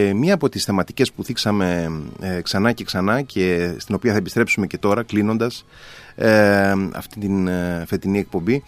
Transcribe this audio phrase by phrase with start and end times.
[0.00, 1.90] Ε, μία από τις θεματικές που θίξαμε
[2.20, 5.64] ε, ξανά και ξανά και στην οποία θα επιστρέψουμε και τώρα κλείνοντας
[6.14, 8.62] ε, αυτή την ε, φετινή εκπομπή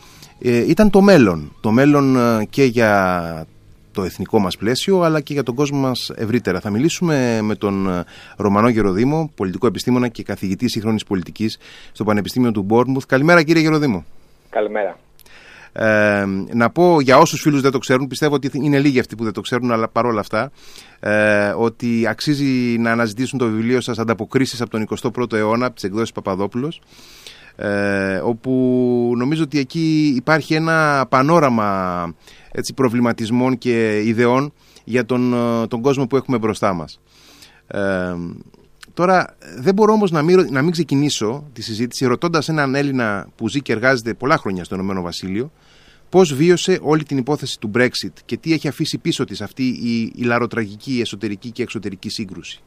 [0.67, 1.53] ήταν το μέλλον.
[1.61, 2.17] Το μέλλον
[2.51, 3.47] και για
[3.93, 6.61] το εθνικό μας πλαίσιο αλλά και για τον κόσμο μας ευρύτερα.
[6.61, 8.05] Θα μιλήσουμε με τον
[8.37, 11.59] Ρωμανό Γεροδήμο, πολιτικό επιστήμονα και καθηγητή σύγχρονης πολιτικής
[11.93, 13.07] στο Πανεπιστήμιο του Μπόρνμουθ.
[13.07, 14.05] Καλημέρα κύριε Γεροδήμο.
[14.51, 14.97] Καλημέρα.
[15.73, 19.25] Ε, να πω για όσους φίλους δεν το ξέρουν, πιστεύω ότι είναι λίγοι αυτοί που
[19.25, 20.51] δεν το ξέρουν, αλλά παρόλα αυτά,
[21.01, 25.85] ε, ότι αξίζει να αναζητήσουν το βιβλίο σας «Ανταποκρίσεις από τον 21ο αιώνα» από τις
[25.85, 26.81] εκδόσεις Παπαδόπουλος,
[27.57, 32.15] ε, όπου νομίζω ότι εκεί υπάρχει ένα πανόραμα
[32.53, 34.53] έτσι, προβληματισμών και ιδεών
[34.85, 35.35] για τον,
[35.69, 37.01] τον κόσμο που έχουμε μπροστά μας.
[37.67, 38.15] Ε,
[38.95, 43.49] Τώρα δεν μπορώ όμως να μην, να μην ξεκινήσω τη συζήτηση ρωτώντας έναν Έλληνα που
[43.49, 45.51] ζει και εργάζεται πολλά χρόνια στο Ηνωμένο Βασίλειο
[46.09, 50.13] πώς βίωσε όλη την υπόθεση του Brexit και τι έχει αφήσει πίσω της αυτή η,
[50.17, 52.63] η λαροτραγική εσωτερική και εξωτερική σύγκρουση.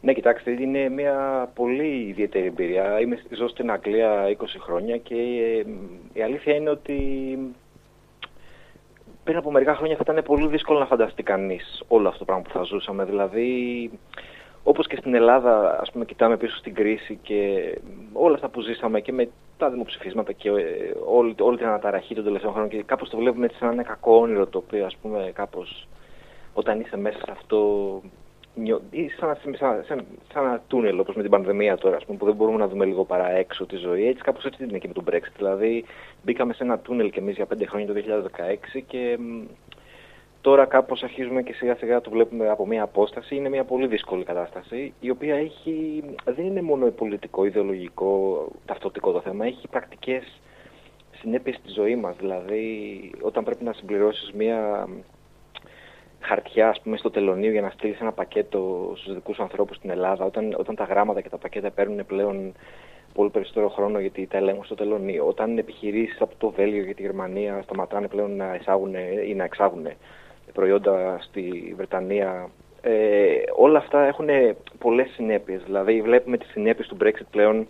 [0.00, 3.00] Ναι, κοιτάξτε, είναι μια πολύ ιδιαίτερη εμπειρία.
[3.00, 5.64] Είμαι ζω στην Αγγλία 20 χρόνια και ε,
[6.12, 6.98] η αλήθεια είναι ότι
[9.24, 12.42] πριν από μερικά χρόνια θα ήταν πολύ δύσκολο να φανταστεί κανείς όλο αυτό το πράγμα
[12.42, 13.04] που θα ζούσαμε.
[13.04, 13.90] Δηλαδή,
[14.64, 17.38] όπως και στην Ελλάδα, ας πούμε, κοιτάμε πίσω στην κρίση και
[18.12, 20.52] όλα αυτά που ζήσαμε και με τα δημοψηφίσματα και ε,
[21.06, 24.16] όλη, όλη την αναταραχή των τελευταίων χρόνων και κάπως το βλέπουμε έτσι σαν ένα κακό
[24.16, 25.86] όνειρο το οποίο, ας πούμε, κάπως
[26.52, 28.00] όταν είσαι μέσα σε αυτό
[28.90, 32.24] ή σαν, σαν, σαν, σαν ένα τούνελ όπως με την πανδημία τώρα ας πούμε, που
[32.24, 34.06] δεν μπορούμε να δούμε λίγο παρά έξω τη ζωή.
[34.06, 35.32] Έτσι κάπως έτσι είναι και με τον Brexit.
[35.36, 35.84] Δηλαδή
[36.22, 37.94] μπήκαμε σε ένα τούνελ και εμείς για πέντε χρόνια το
[38.76, 39.18] 2016 και
[40.42, 43.34] Τώρα κάπως αρχίζουμε και σιγά σιγά το βλέπουμε από μια απόσταση.
[43.34, 49.20] Είναι μια πολύ δύσκολη κατάσταση, η οποία έχει, δεν είναι μόνο πολιτικό, ιδεολογικό, ταυτοτικό το
[49.20, 50.40] θέμα, έχει πρακτικές
[51.20, 52.16] συνέπειες στη ζωή μας.
[52.16, 54.88] Δηλαδή, όταν πρέπει να συμπληρώσεις μια
[56.20, 60.24] χαρτιά ας πούμε, στο τελωνίο για να στείλεις ένα πακέτο στους δικούς ανθρώπους στην Ελλάδα,
[60.24, 62.52] όταν, όταν τα γράμματα και τα πακέτα παίρνουν πλέον
[63.14, 67.02] πολύ περισσότερο χρόνο γιατί τα ελέγχουν στο τελωνίο, όταν επιχειρήσεις από το Βέλγιο για τη
[67.02, 68.94] Γερμανία σταματάνε πλέον να εισάγουν
[69.28, 69.86] ή να εξάγουν
[70.52, 72.50] προϊόντα στη Βρετανία.
[72.80, 72.90] Ε,
[73.56, 74.26] όλα αυτά έχουν
[74.78, 75.62] πολλές συνέπειες.
[75.64, 77.66] Δηλαδή βλέπουμε τις συνέπειες του Brexit πλέον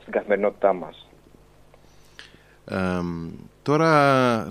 [0.00, 1.08] στην καθημερινότητά μας.
[3.62, 3.88] τώρα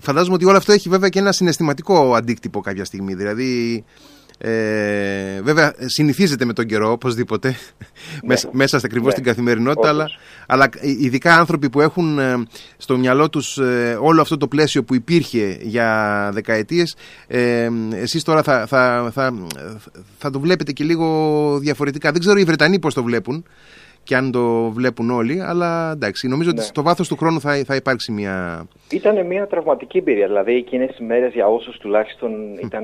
[0.01, 3.13] φαντάζομαι ότι όλο αυτό έχει βέβαια και ένα συναισθηματικό αντίκτυπο κάποια στιγμή.
[3.13, 3.83] Δηλαδή
[4.37, 7.55] ε, βέβαια, συνηθίζεται με τον καιρό οπωσδήποτε ναι.
[8.23, 9.11] μέσα, μέσα ακριβώς ναι.
[9.11, 10.05] στην καθημερινότητα, αλλά,
[10.47, 12.43] αλλά ειδικά άνθρωποι που έχουν ε,
[12.77, 16.95] στο μυαλό τους ε, όλο αυτό το πλαίσιο που υπήρχε για δεκαετίες,
[17.27, 19.33] ε, εσείς τώρα θα, θα, θα,
[20.17, 22.11] θα το βλέπετε και λίγο διαφορετικά.
[22.11, 23.45] Δεν ξέρω οι Βρετανοί πώς το βλέπουν
[24.07, 26.65] και αν το βλέπουν όλοι, αλλά εντάξει, νομίζω ότι ναι.
[26.65, 28.67] στο βάθος του χρόνου θα, θα υπάρξει μια.
[28.91, 30.27] Ήταν μια τραυματική εμπειρία.
[30.27, 32.83] Δηλαδή, εκείνες οι μέρες για όσους τουλάχιστον ήταν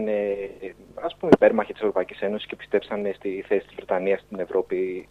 [1.03, 5.07] ας πούμε, υπέρμαχοι της Ευρωπαϊκής Ένωσης και πιστέψανε στη θέση της Βρετανίας στην Ευρώπη.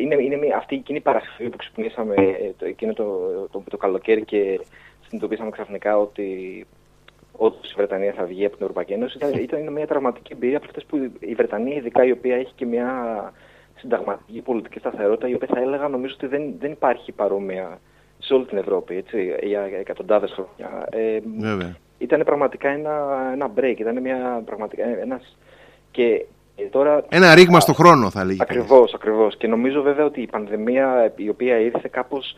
[0.00, 2.14] Είναι, είναι μια, αυτή εκείνη η Παρασκευή που ξυπνήσαμε
[2.58, 3.04] το, εκείνο το,
[3.50, 4.60] το, το, καλοκαίρι και
[5.06, 6.66] συνειδητοποίησαμε ξαφνικά ότι
[7.32, 9.16] όντω η Βρετανία θα βγει από την Ευρωπαϊκή Ένωση.
[9.16, 12.66] Ήταν, ήταν μια τραυματική εμπειρία από αυτές που η Βρετανία, ειδικά η οποία έχει και
[12.66, 12.88] μια
[13.78, 17.80] συνταγματική πολιτική σταθερότητα, η οποία θα έλεγα νομίζω ότι δεν, δεν υπάρχει παρόμοια
[18.18, 20.86] σε όλη την Ευρώπη έτσι, για εκατοντάδες χρόνια.
[20.90, 21.18] Ε,
[21.98, 22.92] ήταν πραγματικά ένα,
[23.32, 25.36] ένα break, ήταν μια, πραγματικά ένας...
[25.90, 26.24] Και
[26.70, 28.38] τώρα, ένα ρήγμα στο χρόνο θα λέγει.
[28.40, 29.36] Ακριβώς, ακριβώς.
[29.36, 32.36] Και νομίζω βέβαια ότι η πανδημία η οποία ήρθε κάπως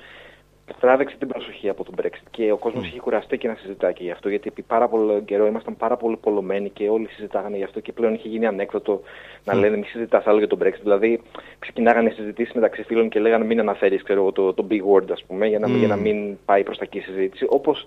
[0.81, 2.87] τράβηξε την προσοχή από τον Brexit και ο κόσμος mm.
[2.87, 5.97] είχε κουραστεί και να συζητά και γι' αυτό γιατί επί πάρα πολύ καιρό ήμασταν πάρα
[5.97, 9.03] πολύ πολλωμένοι και όλοι συζητάγανε γι' αυτό και πλέον είχε γίνει ανέκδοτο
[9.45, 11.21] να λένε μη συζητάς άλλο για τον Brexit δηλαδή
[11.59, 15.47] ξεκινάγανε συζητήσεις μεταξύ φίλων και λέγανε μην αναφέρεις ξέρω, το, το big word ας πούμε
[15.47, 15.79] για να, mm.
[15.79, 17.87] για να μην πάει προς τα εκεί συζήτηση όπως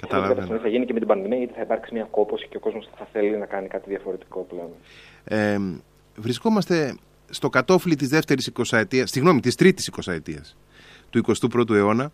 [0.00, 0.58] Καταλαβαίνω.
[0.58, 3.08] Θα γίνει και με την πανδημία γιατί θα υπάρξει μια κόπωση και ο κόσμος θα
[3.12, 4.70] θέλει να κάνει κάτι διαφορετικό πλέον.
[5.24, 5.58] Ε,
[6.16, 6.96] βρισκόμαστε
[7.30, 10.18] στο κατόφλι της δεύτερης 20 συγγνώμη, της τρίτης 20
[11.10, 12.10] του 21ου αιώνα.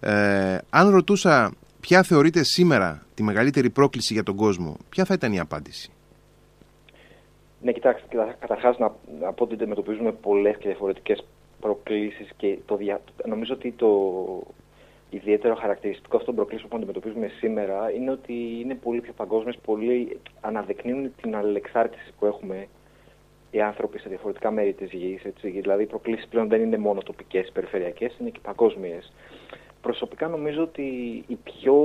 [0.00, 5.32] Ε, αν ρωτούσα ποια θεωρείται σήμερα τη μεγαλύτερη πρόκληση για τον κόσμο, ποια θα ήταν
[5.32, 5.90] η απάντηση;
[7.62, 11.24] Ναι, κοιτάξτε, καταρχάς να, να πω ότι αντιμετωπίζουμε πολλές και διαφορετικές
[11.60, 12.78] προκλήσεις και το
[13.24, 13.88] νομίζω ότι το
[15.10, 20.20] ιδιαίτερο χαρακτηριστικό αυτών των προκλήσεων που αντιμετωπίζουμε σήμερα είναι ότι είναι πολύ πιο παγκόσμιες, πολύ
[20.40, 22.68] αναδεικνύουν την αλληλεξάρτηση που έχουμε
[23.52, 25.22] οι άνθρωποι σε διαφορετικά μέρη της γης.
[25.42, 29.12] Δηλαδή, οι προκλήσεις πλέον δεν είναι μόνο τοπικές, περιφερειακές, είναι και παγκόσμιες.
[29.82, 30.82] Προσωπικά νομίζω ότι
[31.26, 31.76] η πιο,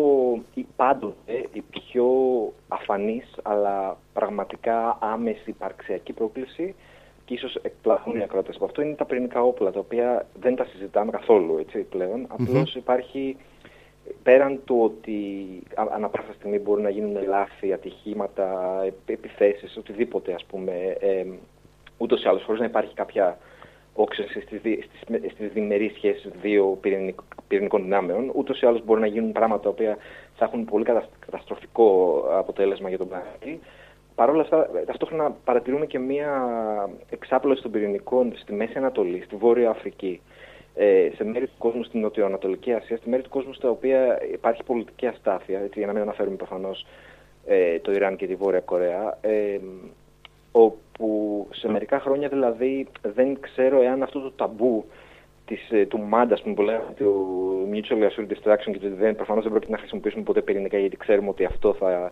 [0.54, 2.08] η πάντοτε, η πιο
[2.68, 6.75] αφανής αλλά πραγματικά άμεση υπαρξιακή πρόκληση
[7.25, 10.66] και ίσως εκπλαχούν οι ακρότες από αυτό είναι τα πυρηνικά όπλα, τα οποία δεν τα
[10.66, 12.25] συζητάμε καθόλου έτσι, πλέον.
[12.28, 13.38] Απλώς υπάρχει
[14.24, 15.19] πέραν του ότι
[15.94, 21.25] ανά πάσα στιγμή μπορούν να γίνουν λάθη, ατυχήματα, επιθέσεις, οτιδήποτε ας πούμε, ε,
[21.98, 23.38] ούτως ή άλλως χωρίς να υπάρχει κάποια
[23.94, 26.80] όξυνση στις, στις, στις διμερείς σχέσεις δύο
[27.48, 29.98] πυρηνικών δυνάμεων, ούτως ή άλλως μπορεί να γίνουν πράγματα τα οποία
[30.36, 30.86] θα έχουν πολύ
[31.20, 33.60] καταστροφικό αποτέλεσμα για τον πλανήτη.
[34.16, 36.32] Παρ' όλα αυτά, ταυτόχρονα παρατηρούμε και μία
[37.10, 40.22] εξάπλωση των πυρηνικών στη Μέση Ανατολή, στη Βόρεια Αφρική,
[40.76, 44.64] ε, σε μέρη του κόσμου στην Νοτιοανατολική Ασία, στη μέρη του κόσμου στα οποία υπάρχει
[44.64, 46.86] πολιτική αστάθεια, έτσι, για να μην αναφέρουμε προφανώς
[47.46, 49.60] ε, το Ιράν και τη Βόρεια Κορέα, ε,
[50.98, 54.86] όπου σε μερικά χρόνια δηλαδή δεν ξέρω εάν αυτό το ταμπού
[55.46, 59.52] της, ε, του μάντα που λέμε, του Mutual Assured Destruction και του δεν προφανώς δεν
[59.52, 62.12] πρόκειται να χρησιμοποιήσουμε ποτέ πυρηνικά γιατί ξέρουμε ότι αυτό θα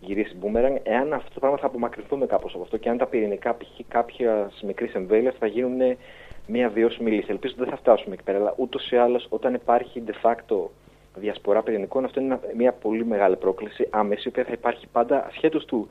[0.00, 3.54] γυρίσει boomerang, εάν αυτό το πράγμα θα απομακρυνθούμε κάπως από αυτό και αν τα πυρηνικά
[3.54, 3.80] π.χ.
[3.88, 5.96] κάποιας μικρής εμβέλειας θα γίνουν
[6.46, 7.26] μια βιώσιμη λύση.
[7.30, 10.56] Ελπίζω ότι δεν θα φτάσουμε εκεί πέρα, αλλά ούτως ή άλλως όταν υπάρχει de facto
[11.14, 15.64] διασπορά πυρηνικών, αυτό είναι μια πολύ μεγάλη πρόκληση άμεση, η οποία θα υπάρχει πάντα ασχέτως
[15.64, 15.88] του,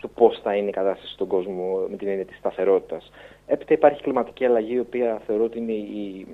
[0.00, 3.12] του πώς θα είναι η κατάσταση στον κόσμο με την έννοια της σταθερότητας.
[3.46, 6.26] Έπειτα υπάρχει κλιματική αλλαγή, η οποία θεωρώ ότι είναι η,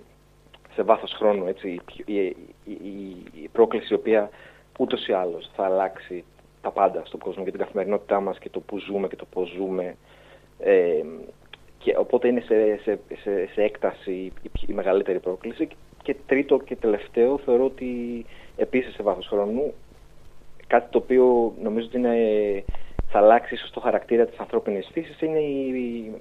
[0.74, 4.30] σε βάθος χρόνου έτσι, η, η, η, η πρόκληση η οποία
[4.78, 6.24] ούτως ή άλλως θα αλλάξει
[6.62, 9.48] τα πάντα στον κόσμο για την καθημερινότητά μας και το που ζούμε και το πώς
[9.56, 9.96] ζούμε.
[10.58, 11.02] Ε,
[11.78, 14.32] και οπότε είναι σε, σε, σε, σε έκταση η,
[14.66, 15.68] η, μεγαλύτερη πρόκληση.
[16.02, 18.24] Και τρίτο και τελευταίο, θεωρώ ότι
[18.56, 19.72] επίσης σε βάθος χρόνου
[20.66, 22.64] κάτι το οποίο νομίζω ότι είναι,
[23.14, 26.12] θα αλλάξει ίσως το χαρακτήρα της ανθρώπινης φύσης είναι η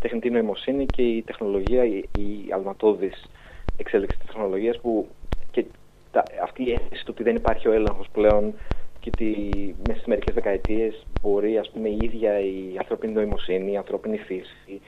[0.00, 3.30] τεχνητή νοημοσύνη και η τεχνολογία, η, η αλματώδης
[3.76, 5.08] εξέλιξη της τεχνολογίας που
[5.50, 5.64] και
[6.12, 8.54] τα, αυτή η αίσθηση του ότι δεν υπάρχει ο έλεγχος πλέον
[9.00, 9.36] και ότι
[9.78, 14.80] μέσα στις μερικές δεκαετίες μπορεί ας πούμε, η ίδια η ανθρώπινη νοημοσύνη, η ανθρώπινη φύση,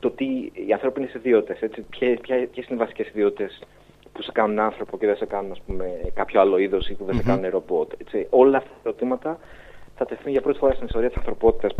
[0.00, 0.24] το τι
[0.66, 2.18] οι ανθρώπινες ιδιότητε, ποιες
[2.54, 3.50] είναι οι βασικές ιδιότητε
[4.12, 7.04] που σε κάνουν άνθρωπο και δεν σε κάνουν ας πούμε, κάποιο άλλο είδος ή που
[7.04, 7.18] δεν mm-hmm.
[7.18, 7.92] σε κάνουν ρομπότ.
[8.00, 8.26] Έτσι.
[8.30, 9.38] Όλα αυτά τα ερωτήματα
[9.98, 11.72] θα τεθούν για πρώτη φορά στην ιστορία της ανθρωπότητας,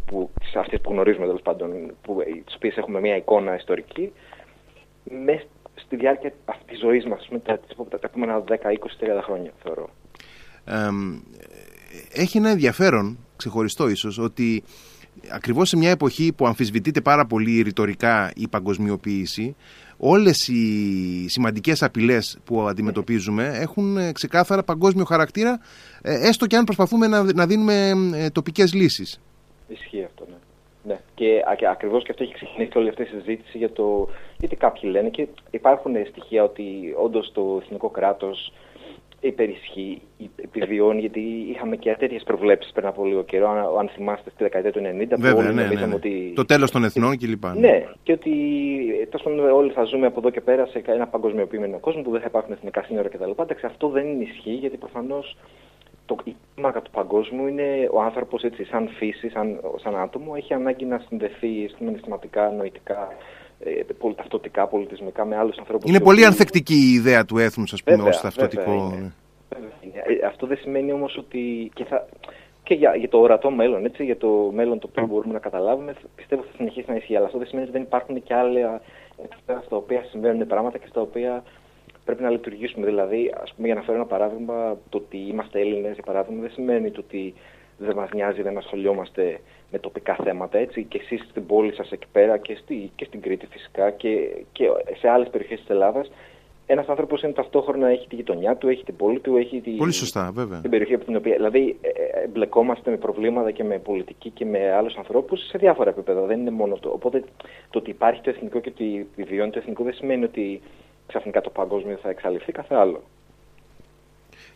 [0.55, 1.71] αυτές που γνωρίζουμε τέλος πάντων,
[2.45, 4.13] τις οποίες έχουμε μια εικόνα ιστορική,
[5.25, 5.45] μέσα
[5.75, 9.89] στη διάρκεια αυτής της ζωής μας, τα, τα επόμενα 10, 20, 30 χρόνια, θεωρώ.
[10.65, 10.89] Ε,
[12.13, 14.63] έχει ένα ενδιαφέρον, ξεχωριστό ίσως, ότι
[15.31, 19.57] ακριβώς σε μια εποχή που αμφισβητείται πάρα πολύ ρητορικά η παγκοσμιοποίηση,
[19.99, 25.61] όλες οι σημαντικές απειλές που αντιμετωπίζουμε έχουν ε, ξεκάθαρα παγκόσμιο χαρακτήρα,
[26.03, 29.21] ε, έστω και αν προσπαθούμε να, να δίνουμε ε, τοπικές λύσεις.
[29.69, 30.37] Ισχύει αυτό, ναι.
[30.93, 31.01] ναι.
[31.15, 34.09] Και, και ακριβώς και αυτό έχει ξεκινήσει όλη αυτή η συζήτηση για το...
[34.39, 38.53] Γιατί κάποιοι λένε και υπάρχουν στοιχεία ότι όντως το εθνικό κράτος
[39.21, 40.03] υπερισχύει,
[40.37, 43.49] επιβιώνει, γιατί είχαμε και τέτοιες προβλέψεις πριν από λίγο καιρό.
[43.49, 45.95] Αν, αν θυμάστε στη δεκαετία του 90, Βέβαια, όλοι ναι, ναι, ναι.
[45.95, 46.33] ότι.
[46.35, 47.45] Το τέλος των εθνών κλπ.
[47.45, 47.53] Ναι.
[47.53, 48.33] ναι, και ότι
[49.11, 52.27] τόσο όλοι θα ζούμε από εδώ και πέρα σε ένα παγκοσμιοποιημένο κόσμο που δεν θα
[52.29, 53.31] υπάρχουν εθνικά σύνορα κτλ.
[53.31, 55.37] Εντάξει, αυτό δεν ισχύει, γιατί προφανώς
[56.07, 60.85] το, η κλίμακα του παγκόσμιου είναι ο άνθρωπος σαν φύση, σαν, σαν άτομο, έχει ανάγκη
[60.85, 63.09] να συνδεθεί συναισθηματικά, νοητικά,
[63.61, 65.91] ε, πολυταυτοτικά, πολιτισμικά με άλλους ανθρώπους.
[65.91, 68.95] Είναι πολύ ανθεκτική η ιδέα του έθνους, ας πούμε, ως ταυτοτικό.
[69.01, 69.11] Ναι.
[69.93, 71.71] Ε, αυτό δεν σημαίνει όμως ότι.
[71.75, 72.09] Και, θα,
[72.63, 75.95] και για, για το ορατό μέλλον, έτσι, για το μέλλον το οποίο μπορούμε να καταλάβουμε,
[76.17, 77.17] πιστεύω θα συνεχίσει να ισχύει.
[77.17, 78.81] Αλλά αυτό δεν σημαίνει ότι δεν υπάρχουν και άλλα
[79.25, 81.43] επίπεδα στα οποία συμβαίνουν πράγματα και στα οποία
[82.05, 82.87] πρέπει να λειτουργήσουμε.
[82.87, 86.51] Δηλαδή, ας πούμε, για να φέρω ένα παράδειγμα, το ότι είμαστε Έλληνες, για παράδειγμα, δεν
[86.51, 87.35] σημαίνει το ότι
[87.79, 89.41] δεν μας νοιάζει, δεν ασχολιόμαστε
[89.71, 90.59] με τοπικά θέματα.
[90.59, 90.85] Έτσι.
[90.85, 94.11] Και εσείς στην πόλη σας εκεί πέρα και, στη, και στην Κρήτη φυσικά και,
[94.53, 94.65] και
[95.01, 96.11] σε άλλες περιοχές της Ελλάδας.
[96.71, 99.93] Ένας άνθρωπος είναι ταυτόχρονα έχει τη γειτονιά του, έχει την πόλη του, έχει τη, Πολύ
[99.93, 100.61] σωστά, βέβαια.
[100.61, 101.35] την περιοχή από την οποία.
[101.35, 105.91] Δηλαδή, ε, ε, εμπλεκόμαστε με προβλήματα και με πολιτική και με άλλους ανθρώπους σε διάφορα
[105.91, 106.21] επίπεδα.
[106.21, 106.89] Δεν είναι μόνο το.
[106.89, 107.25] Οπότε
[107.71, 110.61] το ότι υπάρχει το εθνικό και ότι βιώνει το εθνικό δεν σημαίνει ότι
[111.07, 113.03] ξαφνικά το παγκόσμιο θα εξαλειφθεί κάθε άλλο.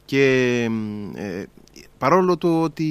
[0.05, 0.25] Και
[1.17, 1.45] ε,
[2.03, 2.91] παρόλο το ότι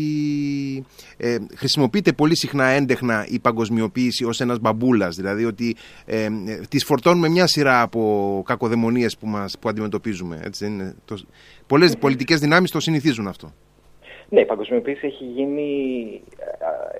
[1.17, 5.75] ε, χρησιμοποιείται πολύ συχνά έντεχνα η παγκοσμιοποίηση ως ένας μπαμπούλας, δηλαδή ότι
[6.05, 6.27] ε,
[6.69, 8.01] τις φορτώνουμε μια σειρά από
[8.45, 10.39] κακοδαιμονίες που, μας, που αντιμετωπίζουμε.
[10.43, 11.15] Έτσι, είναι το,
[11.67, 13.53] πολλές πολιτικές δυνάμεις το συνηθίζουν αυτό.
[14.29, 15.69] Ναι, η παγκοσμιοποίηση έχει γίνει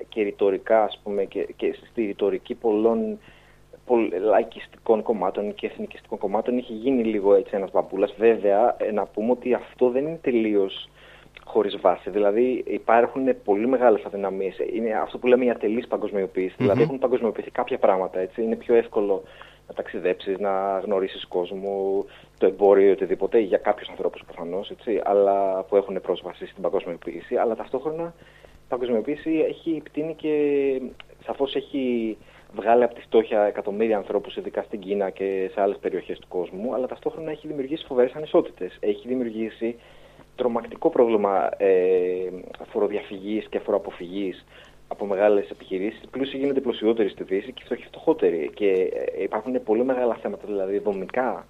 [0.08, 3.18] και ρητορικά, ας πούμε, και, και στη ρητορική πολλών
[4.24, 8.14] λαϊκιστικών κομμάτων και εθνικιστικών κομμάτων έχει γίνει λίγο έτσι ένας μπαμπούλας.
[8.18, 10.88] Βέβαια, ε, να πούμε ότι αυτό δεν είναι τελείως
[11.44, 12.10] χωρίς βάση.
[12.10, 14.58] Δηλαδή υπάρχουν πολύ μεγάλες αδυναμίες.
[14.72, 16.54] Είναι αυτό που λέμε η ατελή παγκοσμιοποίηση.
[16.58, 18.20] Δηλαδή έχουν παγκοσμιοποιηθεί κάποια πράγματα.
[18.20, 18.42] Έτσι.
[18.42, 19.22] Είναι πιο εύκολο
[19.68, 22.04] να ταξιδέψεις, να γνωρίσεις κόσμο,
[22.38, 24.72] το εμπόριο ή οτιδήποτε, για κάποιους ανθρώπους προφανώς,
[25.02, 27.36] αλλά που έχουν πρόσβαση στην παγκοσμιοποίηση.
[27.36, 28.14] Αλλά ταυτόχρονα
[28.52, 30.34] η παγκοσμιοποίηση έχει επιτείνει και
[31.24, 32.16] σαφώς έχει
[32.54, 36.74] βγάλει από τη φτώχεια εκατομμύρια ανθρώπους, ειδικά στην Κίνα και σε άλλες περιοχές του κόσμου,
[36.74, 38.76] αλλά ταυτόχρονα έχει δημιουργήσει φοβερές ανισότητες.
[38.80, 39.76] Έχει δημιουργήσει
[40.36, 42.30] τρομακτικό πρόβλημα ε,
[42.70, 44.44] φοροδιαφυγής και φοροαποφυγής
[44.88, 46.02] από μεγάλες επιχειρήσεις.
[46.02, 48.50] Οι πλούσιοι γίνονται πλουσιότεροι στη Δύση και οι φτωχοί φτωχότεροι.
[48.54, 48.70] Και
[49.16, 51.46] ε, υπάρχουν πολύ μεγάλα θέματα, δηλαδή δομικά,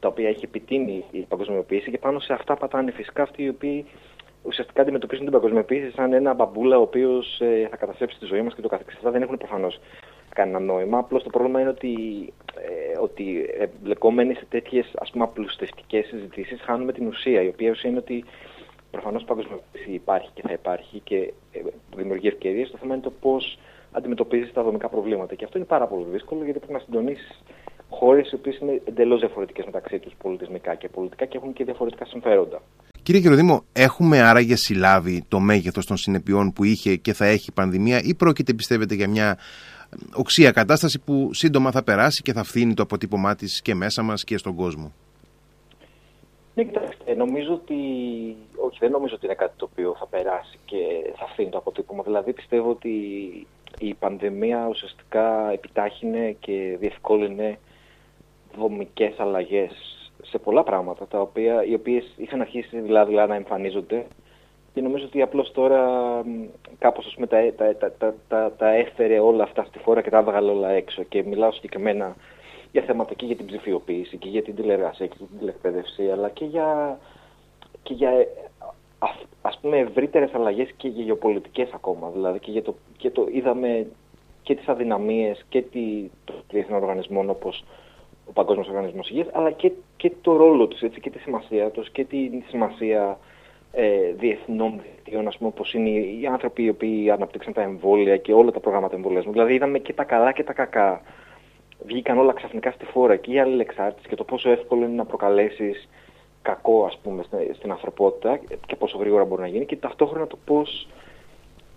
[0.00, 3.86] τα οποία έχει επιτείνει η παγκοσμιοποίηση και πάνω σε αυτά πατάνε φυσικά αυτοί οι οποίοι
[4.42, 8.54] ουσιαστικά αντιμετωπίζουν την παγκοσμιοποίηση σαν ένα μπαμπούλα ο οποίος ε, θα καταστρέψει τη ζωή μας
[8.54, 8.96] και το καθεξής.
[8.96, 9.80] Αυτά δεν έχουν προφανώς
[10.34, 10.98] κανένα νόημα.
[10.98, 11.92] Απλώς το πρόβλημα είναι ότι,
[12.56, 17.42] ε, ότι εμπλεκόμενοι σε τέτοιες απλουστευτικές συζητήσεις χάνουμε την ουσία.
[17.42, 18.24] Η οποία ουσία είναι ότι
[18.90, 21.60] προφανώς παγκοσμιοποίηση υπάρχει και θα υπάρχει και ε,
[21.96, 22.70] δημιουργεί ευκαιρίες.
[22.70, 23.58] Το θέμα είναι το πώς
[23.92, 25.34] αντιμετωπίζεις τα δομικά προβλήματα.
[25.34, 27.42] Και αυτό είναι πάρα πολύ δύσκολο γιατί πρέπει να συντονίσεις
[27.90, 32.04] χώρες οι οποίες είναι εντελώς διαφορετικές μεταξύ τους πολιτισμικά και πολιτικά και έχουν και διαφορετικά
[32.04, 32.62] συμφέροντα.
[33.02, 37.52] Κύριε Κυροδήμο, έχουμε άραγε συλλάβει το μέγεθος των συνεπειών που είχε και θα έχει η
[37.52, 39.38] πανδημία ή πρόκειται πιστεύετε για μια
[40.14, 44.24] οξία κατάσταση που σύντομα θα περάσει και θα φθίνει το αποτύπωμά της και μέσα μας
[44.24, 44.92] και στον κόσμο.
[46.54, 47.74] Ναι, κοιτάξτε, νομίζω ότι.
[48.56, 50.76] Όχι, δεν νομίζω ότι είναι κάτι το οποίο θα περάσει και
[51.16, 52.02] θα φθίνει το αποτύπωμα.
[52.02, 52.90] Δηλαδή, πιστεύω ότι
[53.78, 57.58] η πανδημία ουσιαστικά επιτάχυνε και διευκόλυνε
[58.58, 59.72] δομικές αλλαγές
[60.22, 64.06] σε πολλά πράγματα, τα οποία, οι οποίες είχαν αρχίσει δηλαδή να εμφανίζονται
[64.74, 65.80] και νομίζω ότι απλώς τώρα
[66.78, 70.18] κάπως ας πούμε, τα, τα, τα, τα, τα έφερε όλα αυτά στη φόρα και τα
[70.18, 71.02] έβγαλε όλα έξω.
[71.02, 72.16] Και μιλάω συγκεκριμένα
[72.72, 76.44] για θέματα και για την ψηφιοποίηση και για την τηλεργασία και την τηλεκπαίδευση αλλά και
[76.44, 76.98] για,
[77.82, 78.10] και για
[79.42, 82.10] ας πούμε ευρύτερες αλλαγές και γεωπολιτικές ακόμα.
[82.10, 83.86] Δηλαδή και, για το, και το είδαμε
[84.42, 87.64] και τις αδυναμίες και τη, των διεθνών οργανισμών όπως
[88.28, 91.90] ο Παγκόσμιος Οργανισμός Υγείας, αλλά και, και το ρόλο τους έτσι, και τη σημασία τους
[91.90, 93.18] και τη σημασία
[93.72, 98.32] ε, διεθνών δικτύων, ας πούμε, όπως είναι οι άνθρωποι οι οποίοι αναπτύξαν τα εμβόλια και
[98.32, 99.32] όλα τα προγράμματα εμβολιασμού.
[99.32, 101.02] Δηλαδή είδαμε και τα καλά και τα κακά.
[101.86, 105.88] Βγήκαν όλα ξαφνικά στη φόρα και η αλληλεξάρτηση και το πόσο εύκολο είναι να προκαλέσεις
[106.42, 110.88] κακό ας πούμε στην ανθρωπότητα και πόσο γρήγορα μπορεί να γίνει και ταυτόχρονα το πώς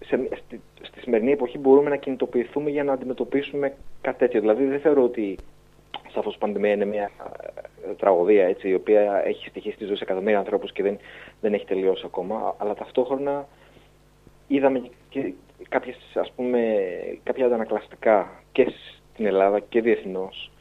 [0.06, 4.40] σε, στη, στη σημερινή εποχή μπορούμε να κινητοποιηθούμε για να αντιμετωπίσουμε κάτι τέτοιο.
[4.40, 5.38] Δηλαδή δεν θεωρώ ότι
[6.16, 7.12] Σαφώς η πανδημία είναι μια
[7.42, 7.45] ε,
[7.98, 10.98] τραγωδία έτσι, η οποία έχει στοιχήσει τη ζωή σε εκατομμύρια ανθρώπους και δεν,
[11.42, 12.56] δεν έχει τελειώσει ακόμα.
[12.58, 13.48] Αλλά ταυτόχρονα
[14.48, 15.34] είδαμε και
[15.70, 16.78] κάποιες, ας πούμε,
[17.24, 18.72] κάποια αντανακλαστικά και
[19.14, 20.52] στην Ελλάδα και διεθνώς.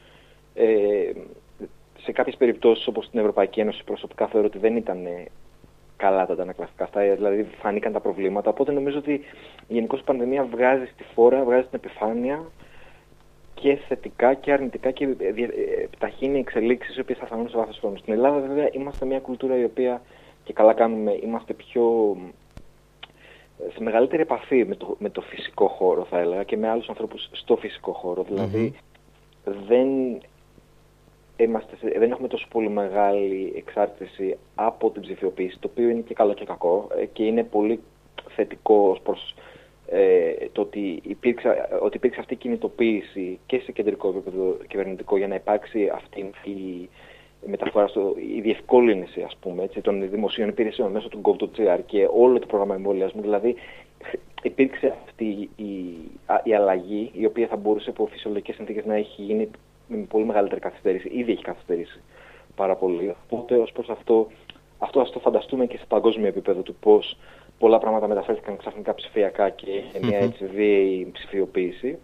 [0.53, 1.11] Ε,
[2.03, 5.07] σε κάποιες περιπτώσεις όπως στην Ευρωπαϊκή Ένωση προσωπικά θεωρώ ότι δεν ήταν
[5.97, 8.49] καλά τα αντανακλαστικά αυτά, δηλαδή φάνηκαν τα προβλήματα.
[8.49, 9.21] Οπότε νομίζω ότι
[9.67, 12.45] γενικώς η πανδημία βγάζει στη φόρα, βγάζει στην επιφάνεια
[13.55, 17.77] και θετικά και αρνητικά και ε, ε, επιταχύνει εξελίξεις οι οποίες θα φανούν σε βάθος
[17.79, 17.97] χρόνου.
[17.97, 20.01] Στην Ελλάδα, βέβαια, είμαστε μια κουλτούρα η οποία
[20.43, 22.17] και καλά κάνουμε, είμαστε πιο
[23.57, 27.29] σε μεγαλύτερη επαφή με το, με το φυσικό χώρο, θα έλεγα, και με άλλους ανθρώπους
[27.31, 28.23] στο φυσικό χώρο.
[28.23, 28.73] Δηλαδή,
[29.67, 29.87] δεν,
[31.37, 36.33] είμαστε, δεν έχουμε τόσο πολύ μεγάλη εξάρτηση από την ψηφιοποίηση, το οποίο είναι και καλό
[36.33, 37.79] και κακό ε, και είναι πολύ
[38.35, 39.35] θετικό ως προς
[39.87, 45.27] ε, το ότι υπήρξε, ότι υπήρξε αυτή η κινητοποίηση και σε κεντρικό επίπεδο κυβερνητικό για
[45.27, 46.89] να υπάρξει αυτή η
[47.45, 52.39] μεταφορά, στο, η διευκόλυνση ας πούμε, έτσι, των δημοσίων υπηρεσιών μέσω του GovToGR και όλο
[52.39, 53.21] το πρόγραμμα εμβολιασμού.
[53.21, 53.55] Δηλαδή
[54.41, 55.73] υπήρξε αυτή η,
[56.43, 59.49] η αλλαγή η οποία θα μπορούσε από φυσιολογικές συνθήκες να έχει γίνει
[59.87, 61.09] με πολύ μεγαλύτερη καθυστέρηση.
[61.13, 62.01] Ήδη έχει καθυστερήσει
[62.55, 63.15] πάρα πολύ.
[63.25, 64.27] Οπότε ως προς αυτό,
[64.77, 67.17] αυτό ας το φανταστούμε και σε παγκόσμιο επίπεδο του πώς
[67.59, 71.97] πολλά πράγματα μεταφέρθηκαν ξαφνικά ψηφιακά και μια έτσι βίαιη ψηφιοποίηση.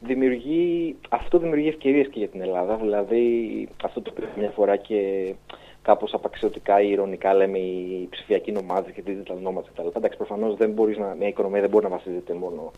[0.00, 5.34] Δημιουργεί, αυτό δημιουργεί ευκαιρίες και για την Ελλάδα, δηλαδή αυτό το οποίο μια φορά και
[5.82, 9.86] κάπως απαξιωτικά ή ηρωνικά λέμε οι ψηφιακοί νομάδες και digital nomads κτλ.
[9.96, 12.70] Εντάξει, προφανώς δεν μπορείς να, μια οικονομία δεν μπορεί να βασίζεται μόνο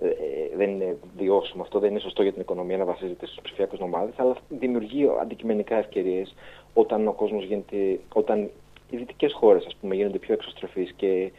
[0.00, 3.42] ε, ε, δεν είναι βιώσιμο αυτό, δεν είναι σωστό για την οικονομία να βασίζεται στους
[3.42, 6.34] ψηφιακούς νομάδες, αλλά δημιουργεί αντικειμενικά ευκαιρίες
[6.74, 8.50] όταν ο κόσμος γίνεται, όταν
[8.94, 11.32] οι δυτικές χώρες γίνονται πιο εξωστρεφεί και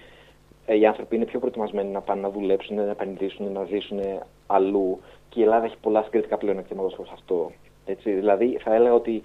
[0.65, 3.99] ε, οι άνθρωποι είναι πιο προετοιμασμένοι να πάνε να δουλέψουν, να επενδύσουν, να ζήσουν
[4.47, 4.99] αλλού.
[5.29, 7.51] Και η Ελλάδα έχει πολλά συγκριτικά πλεονεκτήματα προς αυτό.
[7.85, 9.23] Έτσι, δηλαδή, θα έλεγα ότι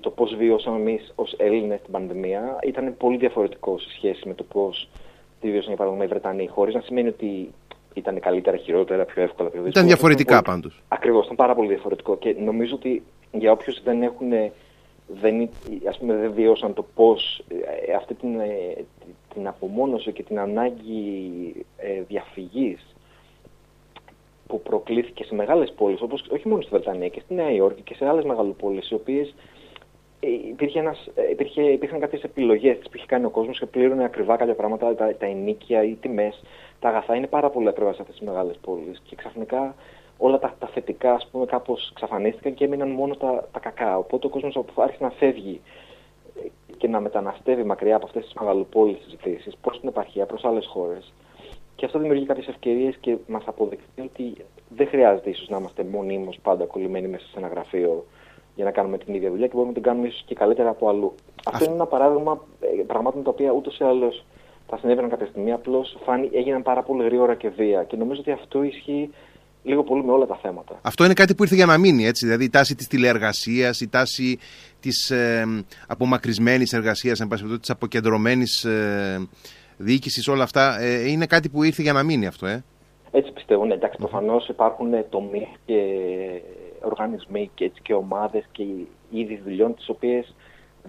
[0.00, 4.42] το πώς βιώσαμε εμείς ως Έλληνες την πανδημία ήταν πολύ διαφορετικό σε σχέση με το
[4.42, 4.88] πώς
[5.40, 7.52] τη βίωσαν για παράδειγμα οι Βρετανοί, χωρίς να σημαίνει ότι
[7.94, 9.84] ήταν καλύτερα, χειρότερα, πιο εύκολα, πιο δύσκολα.
[9.84, 10.82] Ήταν διαφορετικά πάντως.
[10.88, 12.16] Ακριβώς, ήταν πάρα πολύ διαφορετικό.
[12.16, 14.32] Και νομίζω ότι για όποιους δεν έχουν
[15.08, 15.48] δεν,
[15.88, 17.44] ας πούμε, δεν βιώσαν το πώς
[17.86, 18.84] ε, αυτή την, ε,
[19.34, 22.96] την απομόνωση και την ανάγκη ε, διαφυγής
[24.46, 27.94] που προκλήθηκε σε μεγάλες πόλεις, όπως όχι μόνο στη Βρετανία και στη Νέα Υόρκη και
[27.94, 29.34] σε άλλες μεγαλοπόλεις, οι οποίες
[30.20, 34.54] υπήρχε ένας, υπήρχε, υπήρχαν κάποιες επιλογές που είχε κάνει ο κόσμος και πλήρωνε ακριβά κάποια
[34.54, 36.42] πράγματα, τα, τα ενίκια, οι τιμές,
[36.80, 39.02] τα αγαθά είναι πάρα πολύ ακριβά σε αυτές τις μεγάλες πόλεις.
[39.04, 39.74] Και ξαφνικά
[40.18, 43.98] όλα τα, τα θετικά ας πούμε κάπως ξαφανίστηκαν και έμειναν μόνο τα, τα κακά.
[43.98, 45.60] Οπότε ο κόσμος άρχισε να φεύγει
[46.76, 50.66] και να μεταναστεύει μακριά από αυτές τις μεγαλοπόλει τη Δύση προς την επαρχία, προς άλλες
[50.66, 51.12] χώρες.
[51.76, 56.38] Και αυτό δημιουργεί κάποιες ευκαιρίες και μας αποδεικνύει ότι δεν χρειάζεται ίσως να είμαστε μονίμως
[56.42, 58.04] πάντα κολλημένοι μέσα σε ένα γραφείο
[58.54, 60.88] για να κάνουμε την ίδια δουλειά και μπορούμε να την κάνουμε ίσως και καλύτερα από
[60.88, 61.14] αλλού.
[61.46, 64.24] Αυτό είναι ένα παράδειγμα ε, πραγμάτων τα οποία ούτως ή άλλως
[64.68, 65.52] θα συνέβαιναν κάποια στιγμή.
[65.52, 65.98] Απλώς
[66.32, 67.84] έγιναν πάρα πολύ γρήγορα και βία.
[67.84, 69.10] Και νομίζω ότι αυτό ισχύει
[69.62, 70.78] λίγο πολύ με όλα τα θέματα.
[70.82, 72.26] Αυτό είναι κάτι που ήρθε για να μείνει, έτσι.
[72.26, 74.38] Δηλαδή η τάση της τηλεεργασίας, η τάση
[74.80, 79.28] της ε, απομακρυσμένης εργασίας, εν πάση της αποκεντρωμένης ε,
[79.76, 82.64] διοίκησης, όλα αυτά ε, είναι κάτι που ήρθε για να μείνει αυτό, ε.
[83.10, 83.64] Έτσι πιστεύω.
[83.64, 85.82] Ναι, εντάξει, προφανώς υπάρχουν τομείς και
[86.82, 88.64] οργανισμοί και, έτσι, και ομάδες και
[89.10, 90.34] είδη δουλειών τις οποίες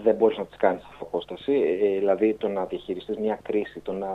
[0.03, 1.53] δεν μπορείς να τις κάνεις σε απόσταση.
[1.53, 4.07] Ε, δηλαδή το να διαχειριστείς μια κρίση, το να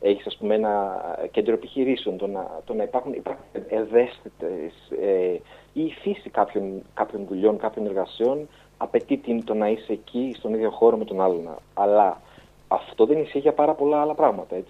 [0.00, 5.32] έχεις ας πούμε ένα κέντρο επιχειρήσεων, το να, το να υπάρχουν, υπάρχουν ευαίσθητες ε,
[5.72, 10.54] ή η φύση κάποιων, κάποιων δουλειών, κάποιων εργασιών απαιτεί την, το να είσαι εκεί στον
[10.54, 11.48] ίδιο χώρο με τον άλλον.
[11.74, 12.20] Αλλά
[12.68, 14.56] αυτό δεν ισχύει για πάρα πολλά άλλα πράγματα.
[14.56, 14.62] Ε,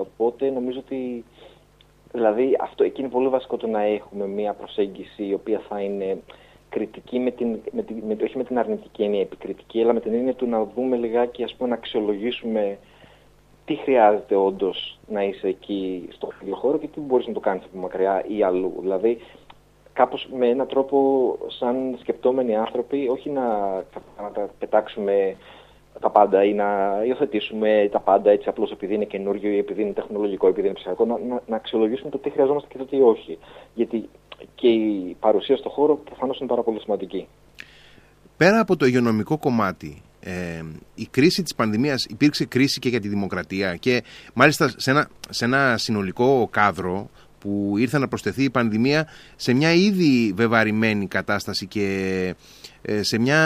[0.00, 1.24] οπότε νομίζω ότι
[2.12, 6.18] δηλαδή αυτό εκεί είναι πολύ βασικό το να έχουμε μια προσέγγιση η οποία θα είναι
[6.68, 10.14] κριτική με την, με την, με, όχι με την αρνητική έννοια επικριτική, αλλά με την
[10.14, 12.78] έννοια του να δούμε λιγάκι, ας πούμε, να αξιολογήσουμε
[13.70, 17.64] τι χρειάζεται όντως να είσαι εκεί στο ίδιο χώρο και τι μπορείς να το κάνεις
[17.64, 19.18] από μακριά ή αλλού; Δηλαδή,
[19.92, 23.74] κάπως με έναν τρόπο, σαν σκεπτόμενοι άνθρωποι, όχι να,
[24.22, 25.36] να τα πετάξουμε
[26.00, 29.92] τα πάντα ή να υιοθετήσουμε τα πάντα έτσι απλώς επειδή είναι καινούριο ή επειδή είναι
[29.92, 33.38] τεχνολογικό, επειδή είναι ψηφιακό, να, να, να αξιολογήσουμε το τι χρειαζόμαστε και το τι όχι.
[33.74, 34.08] Γιατί
[34.54, 37.26] και η παρουσία στο χώρο προφανώς είναι πάρα πολύ σημαντική.
[38.36, 40.62] Πέρα από το υγειονομικό κομμάτι, ε,
[40.94, 44.02] η κρίση της πανδημίας υπήρξε κρίση και για τη δημοκρατία και
[44.34, 47.10] μάλιστα σε ένα, σε ένα συνολικό κάδρο
[47.40, 52.34] που ήρθε να προσθεθεί η πανδημία σε μια ήδη βεβαρημένη κατάσταση και
[52.82, 53.38] ε, σε μια,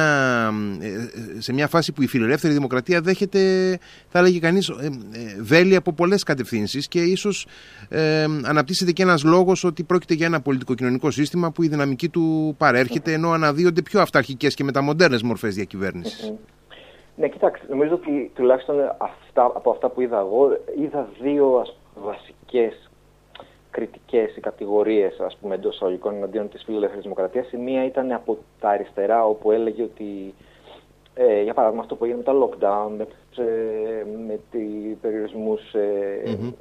[0.81, 1.09] ε,
[1.41, 3.79] σε μια φάση που η φιλελεύθερη δημοκρατία δέχεται,
[4.09, 4.91] θα έλεγε κανείς, ε,
[5.41, 7.47] βέλη από πολλές κατευθύνσεις και ίσως
[7.89, 12.55] ε, αναπτύσσεται και ένας λόγος ότι πρόκειται για ένα πολιτικο-κοινωνικό σύστημα που η δυναμική του
[12.59, 16.33] παρέρχεται ενώ αναδύονται πιο αυταρχικές και μεταμοντέρνες μορφές διακυβέρνησης.
[17.17, 22.91] Ναι, κοιτάξτε, νομίζω ότι τουλάχιστον αυτά, από αυτά που είδα εγώ, είδα δύο βασικές
[23.71, 27.53] κριτικές κατηγορίες, ας πούμε, εντός αγωγικών εναντίον της φιλελεύθερης δημοκρατίας.
[27.53, 30.35] Η μία ήταν από τα αριστερά, όπου έλεγε ότι,
[31.15, 33.07] ε, για παράδειγμα, αυτό που έγινε με τα lockdown, με,
[33.45, 36.53] ε, με τις περιορισμούς ε, mm-hmm.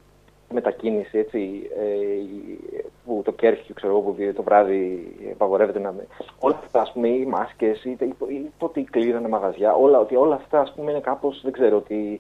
[0.53, 5.93] Μετακίνηση, έτσι, ε, που το κέρχιο, ξέρω εγώ, που το βράδυ απαγορεύεται να...
[6.39, 10.59] Όλα αυτά, ας πούμε, οι μάσκες, ή, ή, πότε κλείνανε μαγαζιά, όλα, ότι όλα αυτά,
[10.59, 12.19] ας πούμε, είναι κάπως, δεν ξέρω, ότι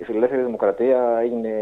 [0.00, 1.52] η φιλελεύθερη δημοκρατία είναι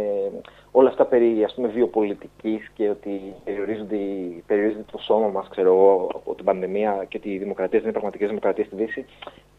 [0.70, 6.34] όλα αυτά περί ας πούμε βιοπολιτικής και ότι περιορίζεται, το σώμα μας ξέρω εγώ από
[6.34, 9.04] την πανδημία και ότι οι δημοκρατίες δεν είναι πραγματικές δημοκρατίες στη Δύση.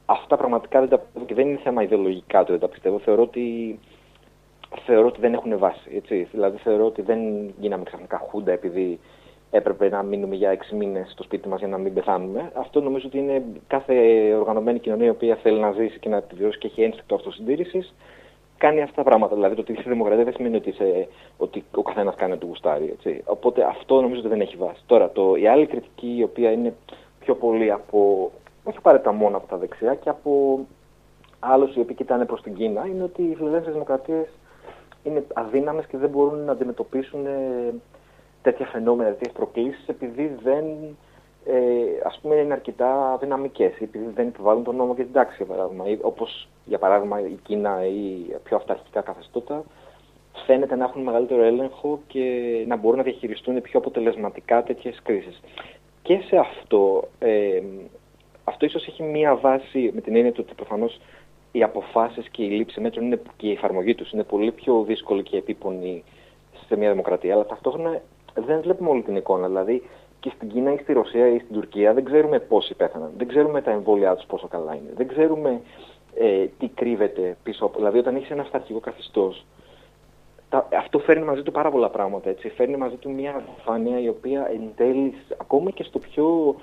[0.05, 2.99] Αυτά πραγματικά δεν τα και δεν είναι θέμα ιδεολογικά το δεν τα πιστεύω.
[2.99, 3.79] Θεωρώ ότι,
[4.85, 6.27] θεωρώ ότι δεν έχουν βάση έτσι.
[6.31, 7.19] δηλαδή θεωρώ ότι δεν
[7.59, 8.99] γίναμε ξαφνικά χούντα επειδή
[9.51, 12.51] έπρεπε να μείνουμε για έξι μήνες στο σπίτι μας για να μην πεθάνουμε.
[12.53, 13.93] Αυτό νομίζω ότι είναι κάθε
[14.33, 17.93] οργανωμένη κοινωνία η οποία θέλει να ζήσει και να επιβιώσει και έχει ένστικτο αυτοσυντήρησης
[18.59, 19.35] κάνει αυτά τα πράγματα.
[19.35, 22.89] Δηλαδή το ότι είσαι δημοκρατία δεν σημαίνει ότι, είσαι, ότι ο καθένας κάνει ό,τι γουστάρει.
[22.93, 23.23] Έτσι.
[23.25, 24.81] Οπότε αυτό νομίζω ότι δεν έχει βάση.
[24.85, 26.73] Τώρα, το, η άλλη κριτική η οποία είναι
[27.19, 28.31] πιο πολύ από.
[28.63, 30.59] όχι απαραίτητα μόνο από τα δεξιά και από
[31.39, 34.27] άλλους οι οποίοι κοιτάνε προς την Κίνα είναι ότι οι φιλελεύθερε δημοκρατίες
[35.03, 37.73] είναι αδύναμες και δεν μπορούν να αντιμετωπίσουν ε,
[38.41, 40.65] τέτοια φαινόμενα, τέτοιες προκλήσεις επειδή δεν
[41.45, 41.53] ε,
[42.03, 45.85] ας πούμε είναι αρκετά δυναμικές επειδή δεν επιβάλλουν τον νόμο και την τάξη για παράδειγμα
[46.01, 49.63] όπως για παράδειγμα η Κίνα ή πιο αυταρχικά καθεστώτα
[50.45, 52.23] φαίνεται να έχουν μεγαλύτερο έλεγχο και
[52.67, 55.41] να μπορούν να διαχειριστούν πιο αποτελεσματικά τέτοιες κρίσεις.
[56.01, 57.61] Και σε αυτό, ε,
[58.43, 60.99] αυτό ίσως έχει μία βάση με την έννοια ότι προφανώς
[61.51, 65.23] οι αποφάσεις και η λήψη μέτρων είναι, και η εφαρμογή τους είναι πολύ πιο δύσκολη
[65.23, 66.03] και επίπονη
[66.67, 68.01] σε μια δημοκρατία, αλλά ταυτόχρονα
[68.33, 69.47] δεν βλέπουμε όλη την εικόνα.
[69.47, 69.83] Δηλαδή,
[70.19, 73.11] και στην Κίνα ή στη Ρωσία ή στην Τουρκία δεν ξέρουμε πόσοι πέθαναν.
[73.17, 74.91] Δεν ξέρουμε τα εμβόλια τους πόσο καλά είναι.
[74.95, 75.61] Δεν ξέρουμε
[76.15, 77.77] ε, τι κρύβεται πίσω από.
[77.77, 79.33] Δηλαδή, όταν έχεις ένα αυταρχικό καθεστώ,
[80.77, 82.29] αυτό φέρνει μαζί του πάρα πολλά πράγματα.
[82.29, 82.49] Έτσι.
[82.49, 86.55] Φέρνει μαζί του μια διαφάνεια η οποία εν τέλει, ακόμα και στο πιο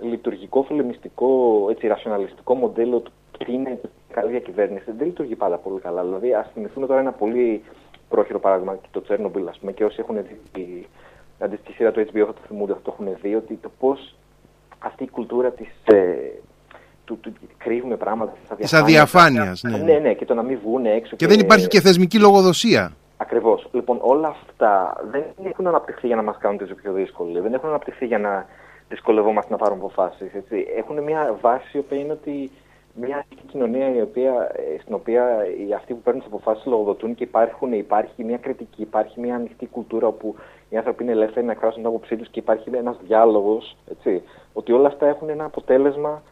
[0.00, 3.12] λειτουργικό, φιλεμιστικό, έτσι, ρασιοναλιστικό μοντέλο του
[3.44, 3.80] τι είναι
[4.12, 6.02] καλή διακυβέρνηση, δεν λειτουργεί πάντα πολύ καλά.
[6.02, 7.62] Δηλαδή, ας θυμηθούμε τώρα ένα πολύ
[8.08, 10.16] πρόχειρο παράδειγμα, το Τσέρνομπιλ, ας πούμε, και όσοι έχουν
[10.52, 10.86] δει
[11.38, 14.14] αντίστοιχη σειρά του HBO θα το θυμούνται, αυτό έχουν δει, ότι το πώς
[14.78, 16.14] αυτή η κουλτούρα της, ε,
[17.04, 19.62] του, του, κρύβουμε πράγματα της αδιαφάνειας.
[19.62, 19.84] Ναι, ναι.
[19.84, 21.16] ναι, ναι, και το να μην βγουν έξω.
[21.16, 22.92] Και, και δεν υπάρχει και θεσμική λογοδοσία.
[23.16, 23.68] Ακριβώς.
[23.72, 27.40] Λοιπόν, όλα αυτά δεν έχουν αναπτυχθεί για να μας κάνουν τη ζωή πιο δύσκολη.
[27.40, 28.46] Δεν έχουν αναπτυχθεί για να
[28.88, 30.30] δυσκολευόμαστε να πάρουμε αποφάσεις.
[30.76, 32.50] Έχουν μια βάση η οποία είναι ότι
[33.00, 37.24] μια κοινωνία η οποία, ε, στην οποία οι αυτοί που παίρνουν τις αποφάσεις λογοδοτούν και
[37.24, 40.34] υπάρχουν, υπάρχει μια κριτική, υπάρχει μια ανοιχτή κουλτούρα όπου
[40.68, 43.76] οι άνθρωποι είναι ελεύθεροι να εκφράσουν την άποψή τους και υπάρχει ένας διάλογος.
[44.52, 46.22] Ότι όλα αυτά έχουν ένα αποτέλεσμα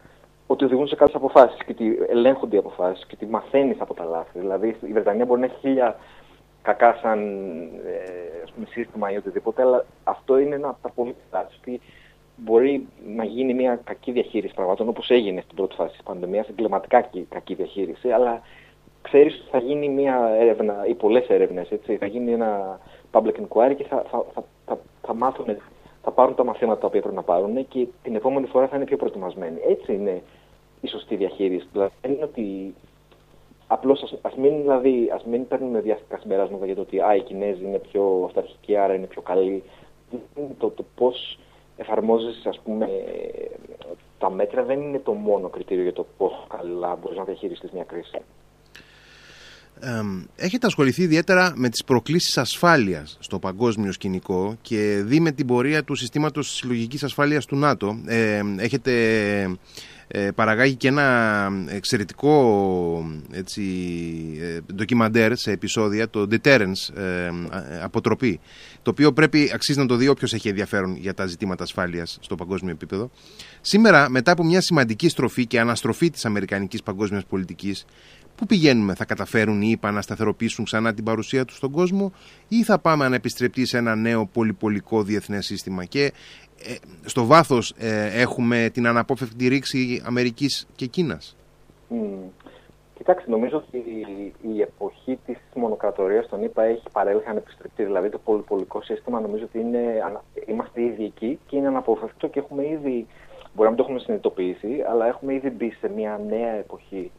[0.46, 4.04] ότι οδηγούν σε κάποιες αποφάσεις και ότι ελέγχονται οι αποφάσεις και ότι μαθαίνεις από τα
[4.04, 4.38] λάθη.
[4.38, 5.96] Δηλαδή η Βρετανία μπορεί να έχει χίλια
[6.62, 7.18] κακά σαν
[7.86, 11.14] ε, πούμε, σύστημα ή οτιδήποτε, αλλά αυτό είναι ένα από τα πολύ
[11.60, 11.80] ότι
[12.38, 17.10] μπορεί να γίνει μια κακή διαχείριση πραγμάτων όπως έγινε στην πρώτη φάση της πανδημίας, εγκληματικά
[17.28, 18.42] κακή διαχείριση, αλλά
[19.02, 21.68] ξέρεις ότι θα γίνει μια έρευνα ή πολλές έρευνες.
[21.98, 22.80] Θα γίνει ένα
[23.12, 25.46] public inquiry και θα, θα, θα, θα, θα μάθουν,
[26.02, 28.84] θα πάρουν τα μαθήματα τα οποία πρέπει να πάρουν και την επόμενη φορά θα είναι
[28.84, 29.60] πιο προετοιμασμένοι.
[29.68, 30.22] Έτσι είναι
[30.80, 31.66] η σωστή διαχείριση.
[31.72, 32.74] Δηλαδή, δεν είναι ότι
[33.66, 37.64] απλώς ας μην, δηλαδή, ας μην παίρνουμε διαστικά συμπεράσματα για το ότι α, οι Κινέζοι
[37.64, 39.62] είναι πιο αυταρχικοί, άρα είναι πιο καλοί.
[40.58, 41.38] Το, το πώς
[41.78, 42.86] εφαρμόζεις ας πούμε
[44.18, 47.84] τα μέτρα δεν είναι το μόνο κριτήριο για το πόσο καλά μπορείς να διαχειριστείς μια
[47.84, 48.18] κρίση.
[50.36, 55.84] έχετε ασχοληθεί ιδιαίτερα με τις προκλήσεις ασφάλειας στο παγκόσμιο σκηνικό και δει με την πορεία
[55.84, 57.98] του συστήματος συλλογικής ασφάλειας του ΝΑΤΟ.
[58.56, 58.92] έχετε
[59.40, 59.54] ε,
[60.34, 62.32] παραγάγει και ένα εξαιρετικό
[63.30, 63.62] έτσι,
[64.40, 67.30] ε, ντοκιμαντέρ σε επεισόδια, το Deterrence, ε,
[67.82, 68.40] αποτροπή,
[68.82, 72.34] το οποίο πρέπει, αξίζει να το δει όποιος έχει ενδιαφέρον για τα ζητήματα ασφάλειας στο
[72.34, 73.10] παγκόσμιο επίπεδο.
[73.60, 77.84] Σήμερα, μετά από μια σημαντική στροφή και αναστροφή της αμερικανικής παγκόσμιας πολιτικής,
[78.38, 82.12] Πού πηγαίνουμε, θα καταφέρουν οι ΙΠΑ να σταθεροποιήσουν ξανά την παρουσία τους στον κόσμο
[82.48, 85.84] ή θα πάμε να επιστρεπτεί σε ένα νέο πολυπολικό διεθνές σύστημα.
[85.84, 86.12] Και ε,
[87.04, 91.36] στο βάθος ε, έχουμε την αναπόφευκτη ρήξη Αμερικής και Κίνας.
[91.90, 91.96] Mm.
[92.98, 93.84] Κοιτάξτε, νομίζω ότι
[94.54, 97.84] η εποχή της μονοκρατορίας των ΗΠΑ έχει παρέλθει ανεπιστρεπτή.
[97.84, 100.02] Δηλαδή, το πολυπολικό σύστημα νομίζω ότι είναι,
[100.46, 103.06] είμαστε ήδη εκεί και είναι αναπόφευκτο και έχουμε ήδη,
[103.54, 107.10] μπορεί να μην το έχουμε συνειδητοποιήσει, αλλά έχουμε ήδη μπει σε μια νέα εποχή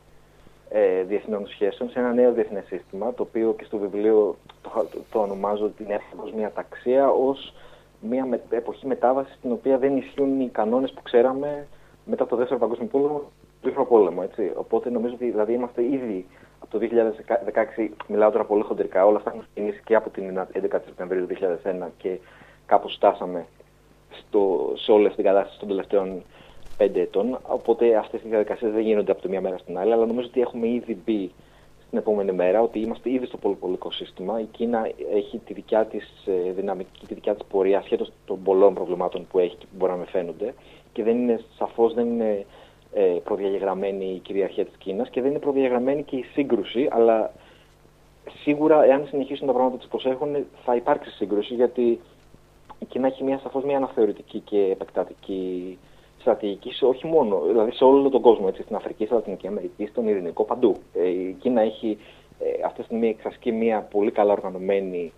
[0.69, 4.97] ε, διεθνών σχέσεων, σε ένα νέο διεθνές σύστημα, το οποίο και στο βιβλίο το, το,
[5.11, 5.87] το ονομάζω την
[6.35, 7.53] μια ταξία ως
[8.01, 11.67] μια με, εποχή μετάβασης στην οποία δεν ισχύουν οι κανόνες που ξέραμε
[12.05, 13.21] μετά το δεύτερο παγκόσμιο πόλεμο,
[13.61, 14.21] το πόλεμο.
[14.23, 14.51] Έτσι.
[14.55, 16.25] Οπότε νομίζω ότι δηλαδή, είμαστε ήδη
[16.59, 16.87] από το
[17.77, 21.35] 2016, μιλάω τώρα πολύ χοντρικά, όλα αυτά έχουν ξεκινήσει και από την 11 Σεπτεμβρίου του
[21.83, 22.19] 2001 και
[22.65, 23.45] κάπως στάσαμε
[24.11, 26.23] στο, σε όλες τις κατάσταση των τελευταίων
[26.77, 27.39] πέντε ετών.
[27.47, 30.41] Οπότε αυτές οι διαδικασίες δεν γίνονται από τη μία μέρα στην άλλη, αλλά νομίζω ότι
[30.41, 31.31] έχουμε ήδη μπει
[31.89, 34.39] στην επόμενη μέρα, ότι είμαστε ήδη στο πολυπολικό σύστημα.
[34.39, 38.73] Η Κίνα έχει τη δικιά της ε, δυναμική, τη δικιά της πορεία ασχέτως των πολλών
[38.73, 40.53] προβλημάτων που έχει και που μπορεί να με φαίνονται.
[40.93, 42.45] Και δεν είναι, σαφώς δεν είναι
[42.93, 47.31] ε, προδιαγεγραμμένη η κυριαρχία της Κίνας και δεν είναι προδιαγεγραμμένη και η σύγκρουση, αλλά
[48.43, 51.99] σίγουρα εάν συνεχίσουν τα πράγματα όπως έχουν, θα υπάρξει σύγκρουση γιατί
[52.79, 55.77] η Κίνα έχει μια, σαφώς μια αναθεωρητική και επεκτατική
[56.29, 59.85] στρατηγικής σε όχι μόνο, δηλαδή σε όλο τον κόσμο, έτσι, στην Αφρική, στη Λατινική Αμερική,
[59.85, 60.75] στον Ειρηνικό, παντού.
[60.93, 61.97] Ε, η Κίνα έχει
[62.39, 65.11] ε, αυτή τη στιγμή εξασκεί μια πολύ καλά οργανωμένη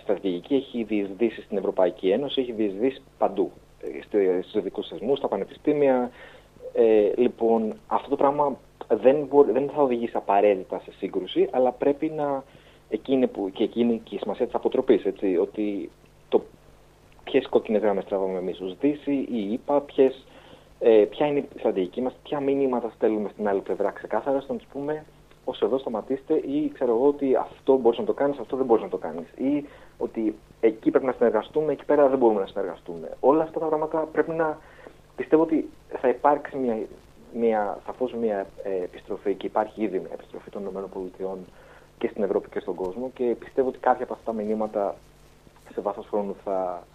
[0.00, 3.50] στρατηγική, έχει διεισδύσει στην Ευρωπαϊκή Ένωση, έχει διεισδύσει παντού.
[4.10, 6.10] Ε, Στους ειδικούς θεσμούς, στα πανεπιστήμια.
[6.72, 8.56] Ε, λοιπόν, αυτό το πράγμα
[8.88, 12.44] δεν, μπορεί, δεν θα οδηγήσει απαραίτητα σε σύγκρουση, αλλά πρέπει να.
[12.88, 15.06] Εκείνη που, και εκείνη και η σημασία της αποτροπής,
[15.40, 15.90] ότι
[16.28, 16.42] το
[17.24, 20.24] ποιες κόκκινες γραμμές τραβάμε εμείς ω Δύση ή ΙΠΑ, ποιες
[20.78, 23.90] ε, ποια είναι η στρατηγική μας, ποια μήνυματα στέλνουμε στην άλλη πλευρά.
[23.90, 25.04] Ξεκάθαρα στο να τους πούμε,
[25.44, 28.82] ως εδώ σταματήστε, ή ξέρω εγώ ότι αυτό μπορείς να το κάνεις, αυτό δεν μπορείς
[28.82, 29.26] να το κάνεις.
[29.36, 29.66] Ή
[29.98, 33.16] ότι εκεί πρέπει να συνεργαστούμε, εκεί πέρα δεν μπορούμε να συνεργαστούμε.
[33.20, 34.58] Όλα αυτά τα πράγματα πρέπει να.
[35.16, 35.68] Πιστεύω ότι
[36.00, 36.78] θα υπάρξει μια,
[37.34, 41.36] μια, σαφώς μια ε, επιστροφή και υπάρχει ήδη μια επιστροφή των ΗΠΑ
[41.98, 44.96] και στην Ευρώπη και στον κόσμο και πιστεύω ότι κάποια από αυτά τα μηνύματα
[45.72, 46.86] σε βάθος χρόνου θα,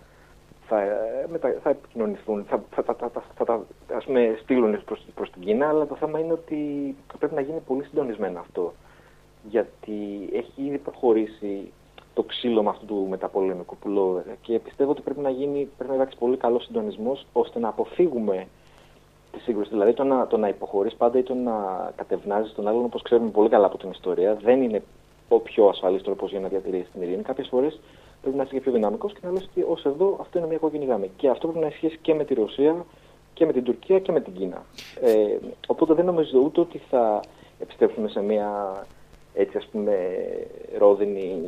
[0.72, 5.06] θα, ε, μετα, θα επικοινωνηθούν, θα, θα, θα, θα, θα τα ας πούμε, στείλουν προς,
[5.16, 8.74] προς την Κίνα, αλλά το θέμα είναι ότι πρέπει να γίνει πολύ συντονισμένα αυτό.
[9.50, 11.72] Γιατί έχει ήδη προχωρήσει
[12.14, 16.18] το ξύλο αυτού του μεταπολεμικού πουλό και πιστεύω ότι πρέπει να, γίνει, πρέπει να υπάρξει
[16.18, 18.48] πολύ καλός συντονισμός ώστε να αποφύγουμε
[19.32, 19.70] τη σύγκρουση.
[19.70, 21.54] Δηλαδή το να, το να υποχωρείς πάντα ή το να
[21.96, 24.84] κατευνάζεις τον άλλον, όπως ξέρουμε πολύ καλά από την ιστορία, δεν είναι
[25.28, 27.22] ο πιο ασφαλής τρόπος για να διατηρήσει την ειρήνη.
[27.24, 27.80] Κάποιες φορές
[28.22, 30.58] πρέπει να είσαι και πιο δυναμικός και να λες ότι ως εδώ αυτό είναι μια
[30.58, 31.12] κόκκινη γραμμή.
[31.18, 32.86] Και αυτό πρέπει να ισχύσει και με τη Ρωσία
[33.34, 34.66] και με την Τουρκία και με την Κίνα.
[35.02, 37.20] Ε, οπότε δεν νομίζω ούτε ότι θα
[37.60, 38.76] επιστρέψουμε σε μια
[39.34, 39.98] έτσι ας πούμε
[40.78, 41.42] ρόδινη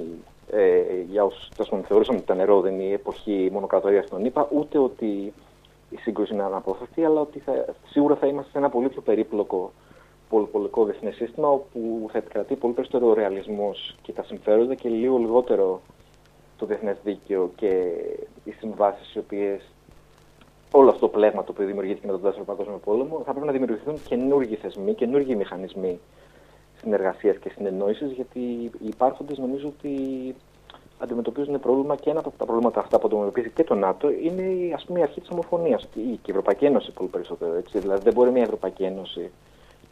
[0.51, 1.49] ε, για όσους
[1.87, 5.33] θεωρούσαμε ότι ήταν ρόδινη εποχή μονοκρατορίας των ΗΠΑ, ούτε ότι
[5.89, 9.71] η σύγκρουση είναι αναπόφευκτη, αλλά ότι θα, σίγουρα θα είμαστε σε ένα πολύ πιο περίπλοκο
[10.29, 15.81] πολυπολικό διεθνές σύστημα όπου θα επικρατεί πολύ περισσότερο ρεαλισμός και τα συμφέροντα και λίγο λιγότερο
[16.57, 17.91] το διεθνές δίκαιο και
[18.43, 19.61] οι συμβάσεις οι οποίες
[20.71, 23.51] όλο αυτό το πλέγμα το οποίο δημιουργήθηκε με τον Δεύτερο Παγκόσμιο Πόλεμο, θα πρέπει να
[23.51, 25.99] δημιουργηθούν καινούργιοι θεσμοί, καινούργιοι μηχανισμοί
[26.81, 28.39] συνεργασίας και συνεννόησης, γιατί
[28.79, 29.95] οι υπάρχοντες νομίζω ότι
[30.99, 34.85] αντιμετωπίζουν πρόβλημα και ένα από τα προβλήματα αυτά που αντιμετωπίζει και το ΝΑΤΟ είναι ας
[34.85, 35.87] πούμε, η αρχή της ομοφωνίας.
[35.93, 37.53] Και η Ευρωπαϊκή Ένωση πολύ περισσότερο.
[37.53, 37.79] Έτσι.
[37.79, 39.31] Δηλαδή δεν μπορεί μια Ευρωπαϊκή Ένωση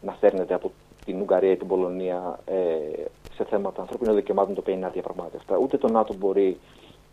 [0.01, 0.71] να φέρνεται από
[1.05, 3.03] την Ουγγαρία ή την Πολωνία ε,
[3.35, 5.57] σε θέματα ανθρώπινων δικαιωμάτων το οποία είναι αδιαπραγμάτευτα.
[5.57, 6.57] Ούτε το ΝΑΤΟ μπορεί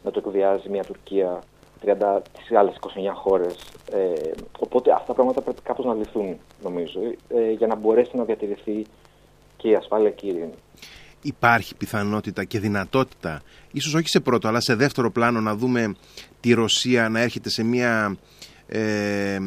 [0.05, 1.43] να το εκβιάζει μια Τουρκία
[1.85, 3.57] 30 τις άλλες 29 χώρες.
[3.93, 8.25] Ε, οπότε αυτά τα πράγματα πρέπει κάπως να λυθούν νομίζω ε, για να μπορέσει να
[8.25, 8.87] διατηρηθεί
[9.57, 10.55] και η ασφάλεια και η ειρήνη.
[11.23, 15.97] Υπάρχει πιθανότητα και δυνατότητα, ίσως όχι σε πρώτο αλλά σε δεύτερο πλάνο να δούμε
[16.41, 18.17] τη Ρωσία να έρχεται σε μια
[18.71, 19.39] ε,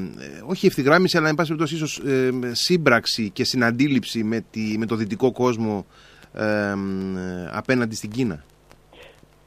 [0.46, 4.96] όχι ευθυγράμμιση αλλά εν πάση περιπτώσει ίσως ε, σύμπραξη και συναντήληψη με, τη, με το
[4.96, 5.86] δυτικό κόσμο
[6.34, 6.74] ε,
[7.52, 8.44] απέναντι στην Κίνα.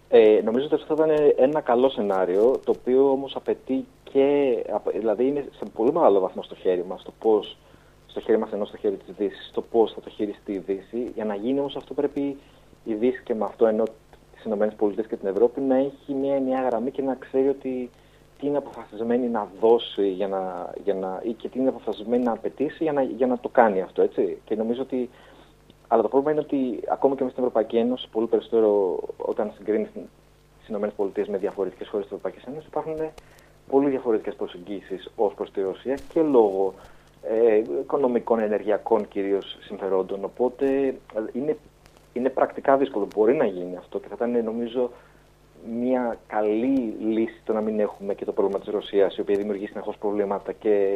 [0.09, 4.57] Ε, νομίζω ότι αυτό θα ήταν ένα καλό σενάριο, το οποίο όμως απαιτεί και,
[4.99, 7.57] δηλαδή είναι σε πολύ μεγάλο βαθμό στο χέρι μας, το πώς,
[8.07, 11.11] στο χέρι μας ενώ στο χέρι της Δύσης, το πώς θα το χειριστεί η Δύση.
[11.15, 12.37] Για να γίνει όμως αυτό πρέπει
[12.85, 13.85] η Δύση και με αυτό ενώ
[14.35, 17.91] τις ΗΠΑ και την Ευρώπη να έχει μια ενιαία γραμμή και να ξέρει ότι
[18.39, 22.33] τι είναι αποφασισμένη να δώσει για να, για να, ή και τι είναι αποφασισμένη να
[22.33, 24.03] απαιτήσει για να, για να το κάνει αυτό.
[24.03, 24.39] Έτσι.
[24.45, 25.11] Και νομίζω ότι
[25.89, 29.89] αλλά το πρόβλημα είναι ότι ακόμα και με στην Ευρωπαϊκή Ένωση, πολύ περισσότερο όταν συγκρίνεις
[29.93, 32.97] τις ΗΠΑ με διαφορετικές χώρες της Ευρωπαϊκής Ένωσης, υπάρχουν
[33.71, 36.75] πολύ διαφορετικές προσεγγίσεις ως προς τη Ρωσία και λόγω
[37.23, 40.25] ε, οικονομικών, ενεργειακών κυρίως συμφερόντων.
[40.25, 40.97] Οπότε
[41.33, 41.57] είναι,
[42.13, 43.09] είναι πρακτικά δύσκολο.
[43.15, 44.91] Μπορεί να γίνει αυτό και θα ήταν νομίζω
[45.81, 49.67] μια καλή λύση το να μην έχουμε και το πρόβλημα της Ρωσίας, η οποία δημιουργεί
[49.67, 50.95] συνεχώς προβλήματα και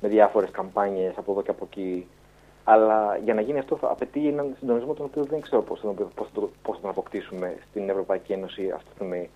[0.00, 2.06] με διάφορες καμπάνιες από εδώ και από εκεί
[2.64, 5.88] αλλά για να γίνει αυτό θα απαιτεί έναν συντονισμό τον οποίο δεν ξέρω πώς θα,
[5.88, 9.30] πώς θα, πώς θα τον αποκτήσουμε στην Ευρωπαϊκή Ένωση αυτή τη στιγμή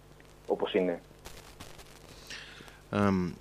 [0.47, 1.01] όπως είναι.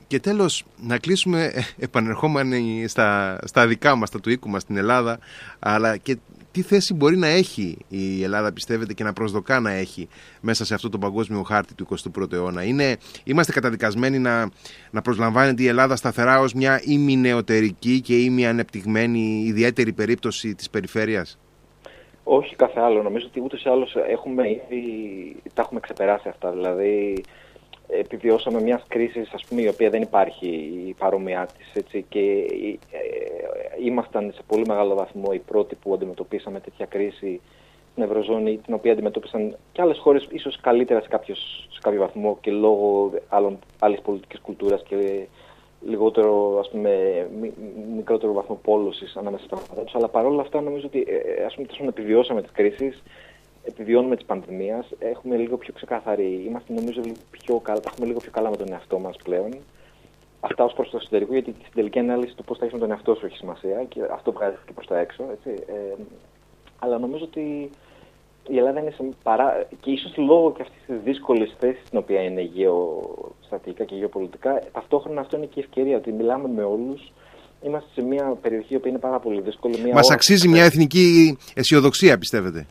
[0.08, 4.78] και τέλος να κλείσουμε ε, επανερχόμενοι στα, στα δικά μας, στα του οίκου μας στην
[4.78, 5.20] Ελλάδα
[5.60, 6.18] αλλά και
[6.54, 10.08] τι θέση μπορεί να έχει η Ελλάδα, πιστεύετε, και να προσδοκά να έχει
[10.42, 14.50] μέσα σε αυτό το παγκόσμιο χάρτη του 21ου αιώνα; Είναι, είμαστε καταδικασμένοι να,
[14.92, 21.38] να προσλαμβάνεται η Ελλάδα σταθερά ως μια ημινεωτερική και ήμι ανεπτυγμένη ιδιαίτερη περίπτωση της περιφέρειας;
[22.24, 23.02] Όχι κάθε άλλο.
[23.02, 26.52] Νομίζω ότι ούτε ή άλλως έχουμε ήδη, τα έχουμε ξεπεράσει αυτά.
[26.52, 27.24] Δηλαδή,
[28.00, 30.48] επιβιώσαμε μια κρίση η οποία δεν υπάρχει
[30.88, 32.04] η παρόμοιά της.
[32.10, 32.20] και
[32.92, 37.42] ε, ήμασταν σε πολύ μεγάλο βαθμό οι πρώτοι που αντιμετωπίσαμε τέτοια κρίση
[37.92, 42.38] στην Ευρωζώνη, την οποία αντιμετώπισαν και άλλες χώρες ίσως καλύτερα σε, κάποιος, σε κάποιο βαθμό
[42.42, 43.12] και λόγω
[43.80, 45.28] άλλης πολιτικής κουλτούρας και
[45.88, 46.92] λιγότερο, ας πούμε,
[47.96, 49.96] μικρότερο βαθμό πόλωσης ανάμεσα στα πράγματα τους.
[49.96, 53.04] Αλλά παρόλα αυτά νομίζω ότι ε, ας πούμε, επιβιώσαμε τις κρίσεις
[53.64, 58.20] επιβιώνουμε της πανδημίας, έχουμε λίγο πιο ξεκάθαρη, είμαστε νομίζω λίγο πιο καλά, τα έχουμε λίγο
[58.20, 59.54] πιο καλά με τον εαυτό μας πλέον.
[60.40, 62.92] Αυτά ως προς το εσωτερικό, γιατί στην τελική ανάλυση το πώς θα έχει με τον
[62.92, 65.24] εαυτό σου έχει σημασία και αυτό βγάζει και προς τα έξω.
[65.32, 65.64] Έτσι.
[65.68, 65.96] Ε,
[66.80, 67.70] αλλά νομίζω ότι
[68.48, 69.68] η Ελλάδα είναι σε παρά...
[69.82, 75.22] και ίσως λόγω και αυτής της δύσκολης θέσης στην οποία είναι γεωστατικά και γεωπολιτικά, ταυτόχρονα
[75.22, 77.12] αυτό είναι και η ευκαιρία ότι μιλάμε με όλους.
[77.66, 79.92] Είμαστε σε μια περιοχή που είναι πάρα πολύ δύσκολη.
[79.94, 82.66] Μας αξίζει μια εθνική αισιοδοξία, πιστεύετε;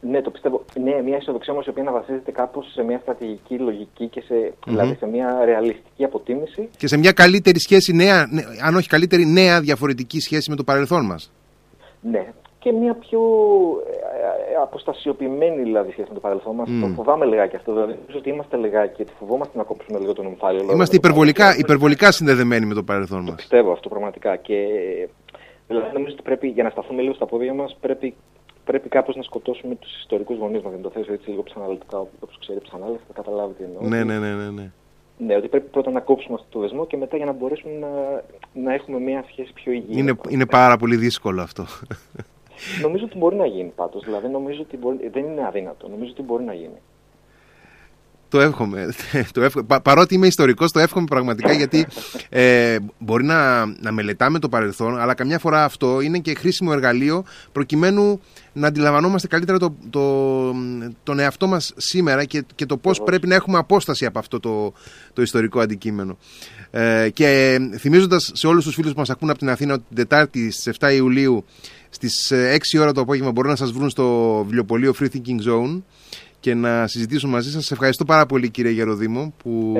[0.00, 0.64] Ναι, το πιστεύω.
[0.82, 4.34] Ναι, μια αισιοδοξία όμω η οποία να βασίζεται κάπως σε μια στρατηγική λογική και σε,
[4.34, 4.66] mm-hmm.
[4.66, 6.68] δηλαδή σε μια ρεαλιστική αποτίμηση.
[6.76, 8.28] Και σε μια καλύτερη σχέση, νέα,
[8.64, 11.32] αν όχι καλύτερη, νέα διαφορετική σχέση με το παρελθόν μας.
[12.00, 12.26] Ναι,
[12.60, 13.20] και μια πιο
[13.86, 16.68] ε, ε, αποστασιοποιημένη δηλαδή σχέση με το παρελθόν μας.
[16.70, 16.80] Mm.
[16.80, 17.72] Το φοβάμαι λιγάκι αυτό.
[17.72, 20.62] Δηλαδή, νομίζω ότι είμαστε λιγάκι γιατί φοβόμαστε να κόψουμε λίγο τον ομφάλιο.
[20.72, 23.34] Είμαστε υπερβολικά, υπερβολικά συνδεδεμένοι με το παρελθόν μας.
[23.34, 24.36] Πιστεύω αυτό πραγματικά.
[24.36, 24.56] Και
[25.68, 28.14] δηλαδή, νομίζω ότι πρέπει για να σταθούμε λίγο στα πόδια μας πρέπει
[28.70, 30.72] πρέπει κάπως να σκοτώσουμε τους ιστορικούς γονείς μας.
[30.72, 33.82] Να το θέσω έτσι λίγο ψαναλυτικά, όπως ξέρει ψανάλης, θα καταλάβει τι εννοώ.
[33.82, 34.70] Ναι, ναι, ναι, ναι, ναι.
[35.26, 37.88] Ναι, ότι πρέπει πρώτα να κόψουμε αυτό το δεσμό και μετά για να μπορέσουμε να,
[38.52, 40.00] να έχουμε μια σχέση πιο υγιεινή.
[40.00, 41.64] Είναι, είναι πάρα πολύ δύσκολο αυτό.
[42.82, 44.04] Νομίζω ότι μπορεί να γίνει πάντως.
[44.04, 45.88] Δηλαδή νομίζω ότι μπορεί, δεν είναι αδύνατο.
[45.88, 46.80] Νομίζω ότι μπορεί να γίνει.
[48.30, 48.94] Το εύχομαι.
[49.32, 49.66] Το εύχομαι.
[49.82, 51.86] παρότι είμαι ιστορικός, το εύχομαι πραγματικά γιατί
[52.28, 57.24] ε, μπορεί να, να μελετάμε το παρελθόν, αλλά καμιά φορά αυτό είναι και χρήσιμο εργαλείο
[57.52, 58.20] προκειμένου
[58.52, 60.54] να αντιλαμβανόμαστε καλύτερα το, το,
[61.02, 64.72] τον εαυτό μας σήμερα και, και το πώς πρέπει να έχουμε απόσταση από αυτό το,
[65.12, 66.18] το ιστορικό αντικείμενο.
[66.70, 69.96] Ε, και θυμίζοντας σε όλους τους φίλους που μας ακούν από την Αθήνα ότι την
[69.96, 71.44] Τετάρτη στις 7 Ιουλίου
[71.90, 72.32] στις
[72.76, 75.82] 6 ώρα το απόγευμα μπορούν να σας βρουν στο βιβλιοπωλείο Free Thinking Zone
[76.40, 77.70] και να συζητήσουν μαζί σας.
[77.70, 79.74] Ευχαριστώ πάρα πολύ κύριε Γεροδήμο που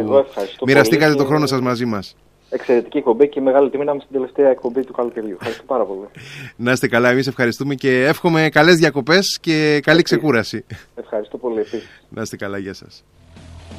[0.66, 2.16] μοιραστήκατε το χρόνο σας μαζί μας.
[2.52, 5.32] Εξαιρετική εκπομπή και μεγάλη τιμή να είμαι στην τελευταία εκπομπή του καλοκαιριού.
[5.32, 6.00] Ευχαριστώ πάρα πολύ.
[6.56, 10.64] να είστε καλά, εμείς ευχαριστούμε και εύχομαι καλές διακοπές και καλή ξεκούραση.
[10.94, 12.02] Ευχαριστώ πολύ επίσης.
[12.08, 13.04] Να είστε καλά, γεια σας.